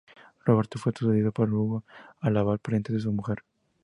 [0.45, 1.83] Roberto fue sucedido por Hugo
[2.23, 3.43] el Abad, pariente de su mujer.